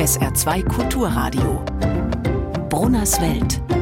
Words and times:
SR2 0.00 0.64
Kulturradio. 0.64 1.64
Brunners 2.68 3.20
Welt. 3.20 3.79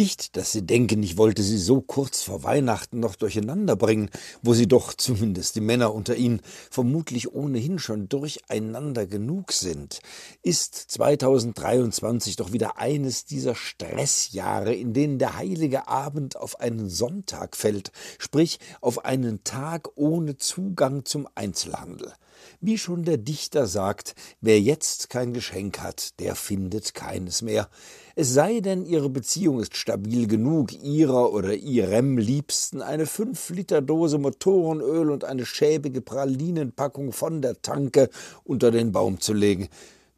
Nicht, 0.00 0.38
dass 0.38 0.52
Sie 0.52 0.64
denken, 0.64 1.02
ich 1.02 1.18
wollte 1.18 1.42
Sie 1.42 1.58
so 1.58 1.82
kurz 1.82 2.22
vor 2.22 2.42
Weihnachten 2.42 3.00
noch 3.00 3.16
durcheinander 3.16 3.76
bringen, 3.76 4.08
wo 4.40 4.54
Sie 4.54 4.66
doch, 4.66 4.94
zumindest 4.94 5.56
die 5.56 5.60
Männer 5.60 5.92
unter 5.92 6.16
Ihnen, 6.16 6.40
vermutlich 6.70 7.34
ohnehin 7.34 7.78
schon 7.78 8.08
durcheinander 8.08 9.04
genug 9.04 9.52
sind. 9.52 10.00
Ist 10.40 10.74
2023 10.74 12.36
doch 12.36 12.54
wieder 12.54 12.78
eines 12.78 13.26
dieser 13.26 13.54
Stressjahre, 13.54 14.72
in 14.72 14.94
denen 14.94 15.18
der 15.18 15.36
heilige 15.36 15.86
Abend 15.86 16.34
auf 16.34 16.60
einen 16.60 16.88
Sonntag 16.88 17.54
fällt, 17.54 17.92
sprich 18.18 18.58
auf 18.80 19.04
einen 19.04 19.44
Tag 19.44 19.90
ohne 19.96 20.38
Zugang 20.38 21.04
zum 21.04 21.28
Einzelhandel. 21.34 22.14
Wie 22.60 22.78
schon 22.78 23.04
der 23.04 23.18
Dichter 23.18 23.66
sagt, 23.66 24.14
wer 24.40 24.60
jetzt 24.60 25.10
kein 25.10 25.32
Geschenk 25.32 25.80
hat, 25.80 26.18
der 26.20 26.34
findet 26.34 26.94
keines 26.94 27.42
mehr. 27.42 27.68
Es 28.16 28.34
sei 28.34 28.60
denn, 28.60 28.84
ihre 28.84 29.08
Beziehung 29.08 29.60
ist 29.60 29.76
stabil 29.76 30.26
genug, 30.26 30.72
ihrer 30.72 31.32
oder 31.32 31.54
ihrem 31.54 32.18
Liebsten 32.18 32.82
eine 32.82 33.06
fünf 33.06 33.50
Liter 33.50 33.80
Dose 33.80 34.18
Motorenöl 34.18 35.10
und 35.10 35.24
eine 35.24 35.46
schäbige 35.46 36.00
Pralinenpackung 36.00 37.12
von 37.12 37.40
der 37.40 37.62
Tanke 37.62 38.10
unter 38.44 38.70
den 38.70 38.92
Baum 38.92 39.20
zu 39.20 39.32
legen. 39.32 39.68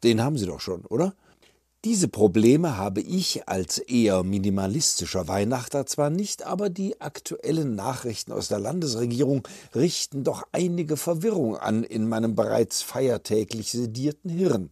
Den 0.03 0.21
haben 0.21 0.37
Sie 0.37 0.45
doch 0.45 0.59
schon, 0.59 0.85
oder? 0.85 1.13
Diese 1.85 2.07
Probleme 2.07 2.77
habe 2.77 3.01
ich 3.01 3.49
als 3.49 3.77
eher 3.77 4.23
minimalistischer 4.23 5.27
Weihnachter 5.27 5.85
zwar 5.85 6.09
nicht, 6.09 6.45
aber 6.45 6.69
die 6.69 7.01
aktuellen 7.01 7.75
Nachrichten 7.75 8.31
aus 8.31 8.47
der 8.47 8.59
Landesregierung 8.59 9.45
richten 9.75 10.23
doch 10.23 10.43
einige 10.53 10.95
Verwirrung 10.95 11.57
an 11.57 11.83
in 11.83 12.07
meinem 12.07 12.35
bereits 12.35 12.81
feiertäglich 12.81 13.71
sedierten 13.71 14.29
Hirn. 14.29 14.69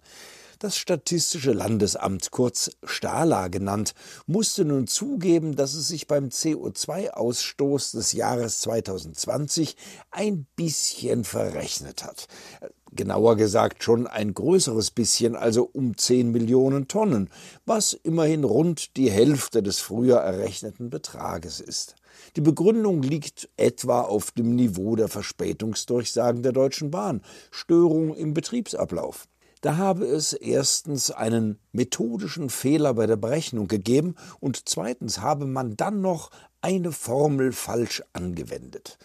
Das 0.61 0.77
Statistische 0.77 1.53
Landesamt, 1.53 2.29
kurz 2.29 2.69
Stala 2.83 3.47
genannt, 3.47 3.95
musste 4.27 4.63
nun 4.63 4.85
zugeben, 4.85 5.55
dass 5.55 5.73
es 5.73 5.87
sich 5.87 6.05
beim 6.05 6.25
CO2-Ausstoß 6.25 7.93
des 7.93 8.13
Jahres 8.13 8.59
2020 8.59 9.75
ein 10.11 10.45
bisschen 10.55 11.23
verrechnet 11.23 12.03
hat 12.03 12.27
genauer 12.93 13.37
gesagt 13.37 13.85
schon 13.85 14.05
ein 14.05 14.33
größeres 14.33 14.91
bisschen, 14.91 15.37
also 15.37 15.63
um 15.71 15.97
10 15.97 16.29
Millionen 16.29 16.89
Tonnen, 16.89 17.29
was 17.65 17.93
immerhin 17.93 18.43
rund 18.43 18.97
die 18.97 19.09
Hälfte 19.09 19.63
des 19.63 19.79
früher 19.79 20.17
errechneten 20.17 20.89
Betrages 20.89 21.61
ist. 21.61 21.95
Die 22.35 22.41
Begründung 22.41 23.01
liegt 23.01 23.47
etwa 23.55 24.01
auf 24.01 24.31
dem 24.31 24.57
Niveau 24.57 24.97
der 24.97 25.07
Verspätungsdurchsagen 25.07 26.43
der 26.43 26.51
Deutschen 26.51 26.91
Bahn, 26.91 27.21
Störung 27.49 28.13
im 28.13 28.33
Betriebsablauf. 28.33 29.29
Da 29.61 29.77
habe 29.77 30.05
es 30.05 30.33
erstens 30.33 31.11
einen 31.11 31.59
methodischen 31.71 32.49
Fehler 32.49 32.95
bei 32.95 33.05
der 33.05 33.15
Berechnung 33.15 33.67
gegeben 33.67 34.15
und 34.39 34.67
zweitens 34.67 35.19
habe 35.21 35.45
man 35.45 35.77
dann 35.77 36.01
noch 36.01 36.31
eine 36.61 36.91
Formel 36.91 37.51
falsch 37.51 38.01
angewendet. 38.13 38.97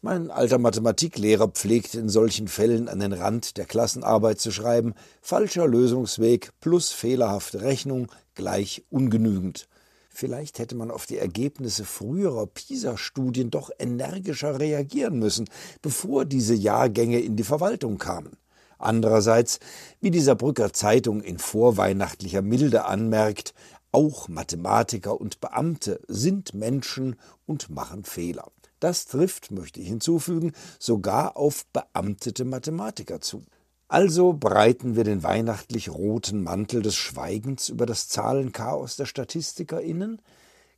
Mein 0.00 0.30
alter 0.30 0.58
Mathematiklehrer 0.58 1.48
pflegte 1.48 2.00
in 2.00 2.08
solchen 2.08 2.48
Fällen 2.48 2.88
an 2.88 3.00
den 3.00 3.12
Rand 3.12 3.56
der 3.58 3.66
Klassenarbeit 3.66 4.40
zu 4.40 4.50
schreiben, 4.50 4.94
falscher 5.20 5.68
Lösungsweg 5.68 6.50
plus 6.60 6.90
fehlerhafte 6.90 7.60
Rechnung 7.60 8.10
gleich 8.34 8.84
ungenügend. 8.88 9.68
Vielleicht 10.08 10.58
hätte 10.58 10.74
man 10.74 10.90
auf 10.90 11.06
die 11.06 11.18
Ergebnisse 11.18 11.84
früherer 11.84 12.46
PISA-Studien 12.46 13.50
doch 13.50 13.70
energischer 13.78 14.58
reagieren 14.58 15.18
müssen, 15.18 15.48
bevor 15.82 16.24
diese 16.24 16.54
Jahrgänge 16.54 17.20
in 17.20 17.36
die 17.36 17.44
Verwaltung 17.44 17.98
kamen. 17.98 18.36
Andererseits, 18.82 19.60
wie 20.00 20.10
die 20.10 20.20
Saarbrücker 20.20 20.72
Zeitung 20.72 21.22
in 21.22 21.38
vorweihnachtlicher 21.38 22.42
Milde 22.42 22.84
anmerkt, 22.84 23.54
auch 23.92 24.28
Mathematiker 24.28 25.20
und 25.20 25.40
Beamte 25.40 26.00
sind 26.08 26.54
Menschen 26.54 27.16
und 27.46 27.70
machen 27.70 28.04
Fehler. 28.04 28.50
Das 28.80 29.06
trifft, 29.06 29.50
möchte 29.52 29.80
ich 29.80 29.88
hinzufügen, 29.88 30.52
sogar 30.78 31.36
auf 31.36 31.66
beamtete 31.66 32.44
Mathematiker 32.44 33.20
zu. 33.20 33.44
Also 33.86 34.32
breiten 34.32 34.96
wir 34.96 35.04
den 35.04 35.22
weihnachtlich 35.22 35.90
roten 35.90 36.42
Mantel 36.42 36.80
des 36.80 36.96
Schweigens 36.96 37.68
über 37.68 37.84
das 37.84 38.08
Zahlenchaos 38.08 38.96
der 38.96 39.04
StatistikerInnen? 39.04 40.22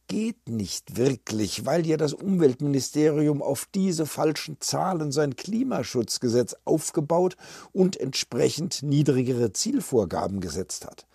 Geht 0.07 0.49
nicht 0.49 0.97
wirklich, 0.99 1.65
weil 1.65 1.87
ja 1.87 1.97
das 1.97 2.13
Umweltministerium 2.13 3.41
auf 3.41 3.67
diese 3.75 4.05
falschen 4.05 4.59
Zahlen 4.61 5.13
sein 5.13 5.35
Klimaschutzgesetz 5.35 6.57
aufgebaut 6.67 7.37
und 7.73 7.97
entsprechend 7.97 8.83
niedrigere 8.83 9.53
Zielvorgaben 9.53 10.41
gesetzt 10.41 10.85
hat. 10.85 11.07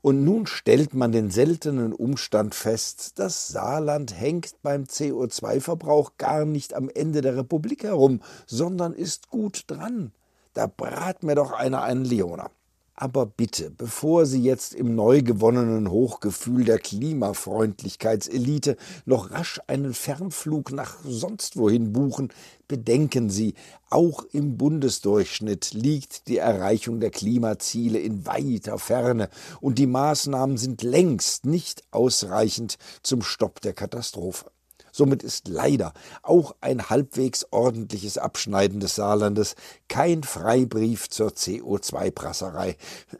Und 0.00 0.24
nun 0.24 0.46
stellt 0.46 0.94
man 0.94 1.12
den 1.12 1.30
seltenen 1.30 1.92
Umstand 1.92 2.54
fest, 2.56 3.20
das 3.20 3.48
Saarland 3.48 4.18
hängt 4.18 4.60
beim 4.62 4.84
CO2-Verbrauch 4.84 6.12
gar 6.18 6.44
nicht 6.44 6.74
am 6.74 6.88
Ende 6.88 7.20
der 7.20 7.36
Republik 7.36 7.84
herum, 7.84 8.20
sondern 8.46 8.94
ist 8.94 9.28
gut 9.28 9.64
dran. 9.68 10.10
Da 10.54 10.66
brat 10.66 11.22
mir 11.22 11.36
doch 11.36 11.52
einer 11.52 11.82
einen 11.82 12.04
Leona. 12.04 12.50
Aber 12.94 13.24
bitte, 13.24 13.70
bevor 13.70 14.26
Sie 14.26 14.42
jetzt 14.42 14.74
im 14.74 14.94
neu 14.94 15.22
gewonnenen 15.22 15.90
Hochgefühl 15.90 16.64
der 16.64 16.78
Klimafreundlichkeitselite 16.78 18.76
noch 19.06 19.30
rasch 19.30 19.60
einen 19.66 19.94
Fernflug 19.94 20.72
nach 20.72 20.98
sonst 21.02 21.56
wohin 21.56 21.94
buchen, 21.94 22.28
bedenken 22.68 23.30
Sie, 23.30 23.54
auch 23.88 24.24
im 24.32 24.58
Bundesdurchschnitt 24.58 25.72
liegt 25.72 26.28
die 26.28 26.36
Erreichung 26.36 27.00
der 27.00 27.10
Klimaziele 27.10 27.98
in 27.98 28.26
weiter 28.26 28.78
Ferne, 28.78 29.30
und 29.62 29.78
die 29.78 29.86
Maßnahmen 29.86 30.58
sind 30.58 30.82
längst 30.82 31.46
nicht 31.46 31.82
ausreichend 31.92 32.76
zum 33.02 33.22
Stopp 33.22 33.62
der 33.62 33.72
Katastrophe. 33.72 34.50
Somit 34.92 35.22
ist 35.22 35.48
leider 35.48 35.94
auch 36.22 36.54
ein 36.60 36.90
halbwegs 36.90 37.46
ordentliches 37.50 38.18
Abschneiden 38.18 38.78
des 38.78 38.94
Saarlandes 38.94 39.56
kein 39.88 40.22
Freibrief 40.22 41.08
zur 41.08 41.30
CO2-Prasserei. 41.30 42.76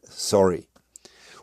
Sorry. 0.09 0.69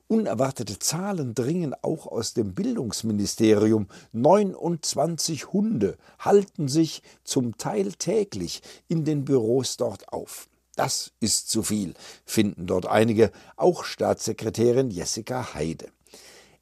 Unerwartete 0.08 0.80
Zahlen 0.80 1.36
dringen 1.36 1.76
auch 1.82 2.08
aus 2.08 2.34
dem 2.34 2.54
Bildungsministerium. 2.54 3.88
29 4.12 5.52
Hunde 5.52 5.98
halten 6.18 6.68
sich 6.68 7.04
zum 7.24 7.58
Teil 7.58 7.94
täglich 7.94 8.62
in 8.88 9.06
den 9.06 9.26
Büros 9.26 9.78
dort 9.78 10.12
auf. 10.12 10.48
Das 10.76 11.12
ist 11.20 11.50
zu 11.50 11.62
viel, 11.62 11.94
finden 12.26 12.66
dort 12.66 12.86
einige, 12.86 13.32
auch 13.56 13.84
Staatssekretärin 13.84 14.90
Jessica 14.92 15.54
Heide. 15.54 15.90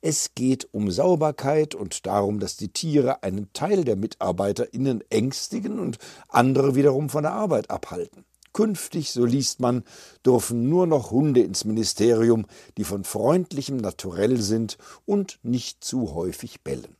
Es 0.10 0.36
geht 0.36 0.70
um 0.72 0.90
Sauberkeit 0.90 1.76
und 1.76 2.06
darum, 2.06 2.40
dass 2.40 2.56
die 2.56 2.70
Tiere 2.70 3.24
einen 3.24 3.52
Teil 3.52 3.84
der 3.84 3.98
MitarbeiterInnen 3.98 5.04
ängstigen 5.10 5.82
und 5.82 5.98
andere 6.30 6.76
wiederum 6.76 7.10
von 7.10 7.24
der 7.24 7.34
Arbeit 7.34 7.70
abhalten. 7.70 8.24
Künftig, 8.54 9.12
so 9.12 9.26
liest 9.26 9.60
man, 9.60 9.84
dürfen 10.26 10.70
nur 10.70 10.88
noch 10.88 11.12
Hunde 11.12 11.42
ins 11.42 11.66
Ministerium, 11.66 12.46
die 12.78 12.86
von 12.86 13.04
freundlichem 13.04 13.76
Naturell 13.76 14.40
sind 14.40 14.78
und 15.06 15.40
nicht 15.44 15.84
zu 15.84 16.14
häufig 16.14 16.62
bellen. 16.62 16.97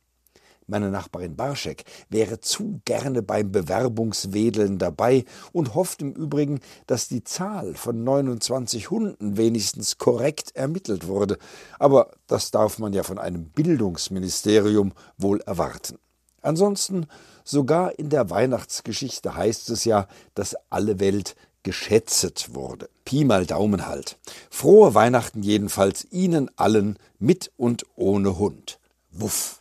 Meine 0.70 0.90
Nachbarin 0.90 1.34
Barschek 1.34 1.84
wäre 2.10 2.40
zu 2.40 2.82
gerne 2.84 3.22
beim 3.22 3.50
Bewerbungswedeln 3.50 4.76
dabei 4.76 5.24
und 5.52 5.74
hofft 5.74 6.02
im 6.02 6.12
Übrigen, 6.12 6.60
dass 6.86 7.08
die 7.08 7.24
Zahl 7.24 7.74
von 7.74 8.04
29 8.04 8.90
Hunden 8.90 9.38
wenigstens 9.38 9.96
korrekt 9.96 10.54
ermittelt 10.54 11.06
wurde. 11.06 11.38
Aber 11.78 12.10
das 12.26 12.50
darf 12.50 12.78
man 12.78 12.92
ja 12.92 13.02
von 13.02 13.18
einem 13.18 13.46
Bildungsministerium 13.46 14.92
wohl 15.16 15.40
erwarten. 15.40 15.98
Ansonsten, 16.42 17.06
sogar 17.44 17.98
in 17.98 18.10
der 18.10 18.28
Weihnachtsgeschichte 18.28 19.34
heißt 19.34 19.70
es 19.70 19.86
ja, 19.86 20.06
dass 20.34 20.54
alle 20.68 21.00
Welt 21.00 21.34
geschätzt 21.62 22.54
wurde. 22.54 22.90
Pi 23.06 23.24
mal 23.24 23.46
Daumen 23.46 23.86
halt. 23.86 24.18
Frohe 24.50 24.94
Weihnachten 24.94 25.42
jedenfalls 25.42 26.06
Ihnen 26.10 26.50
allen 26.56 26.98
mit 27.18 27.52
und 27.56 27.86
ohne 27.96 28.38
Hund. 28.38 28.78
Wuff. 29.10 29.56